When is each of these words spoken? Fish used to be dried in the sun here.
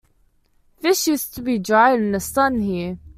Fish 0.79 1.05
used 1.05 1.35
to 1.35 1.43
be 1.43 1.59
dried 1.59 1.99
in 1.99 2.11
the 2.11 2.19
sun 2.19 2.59
here. 2.61 2.97